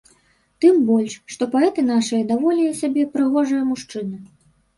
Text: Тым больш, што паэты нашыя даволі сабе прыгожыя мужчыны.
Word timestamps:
Тым 0.63 0.77
больш, 0.87 1.13
што 1.33 1.47
паэты 1.55 1.81
нашыя 1.89 2.23
даволі 2.33 2.65
сабе 2.81 3.03
прыгожыя 3.13 3.69
мужчыны. 3.71 4.17